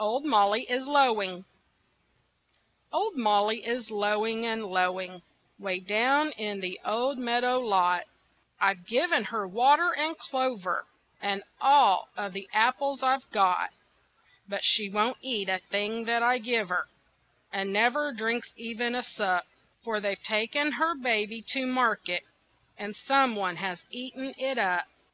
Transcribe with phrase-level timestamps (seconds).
[0.00, 1.44] OLD MOLLY IS LOWING
[2.90, 5.20] Old Molly is lowing and lowing
[5.58, 8.04] 'Way down in the old meadow lot.
[8.58, 10.86] I've given her water and clover,
[11.20, 13.68] And all of the apples I've got;
[14.48, 16.88] But she won't eat a thing that I give her,
[17.52, 19.44] And never drinks even a sup,
[19.84, 22.22] For they've taken her baby to market
[22.78, 24.86] And some one has eaten it up.